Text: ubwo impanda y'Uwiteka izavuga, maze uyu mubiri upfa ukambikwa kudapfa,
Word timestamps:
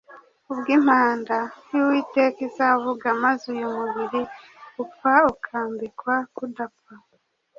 ubwo 0.51 0.69
impanda 0.77 1.37
y'Uwiteka 1.71 2.39
izavuga, 2.49 3.05
maze 3.23 3.43
uyu 3.53 3.67
mubiri 3.75 4.21
upfa 4.83 5.13
ukambikwa 5.33 6.15
kudapfa, 6.35 6.93